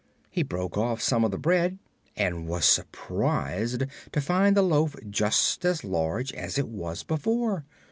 [0.31, 1.77] He broke off some of the bread
[2.15, 7.65] and was surprised to find the loaf just as large as it was before.